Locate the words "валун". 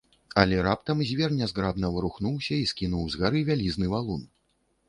3.93-4.27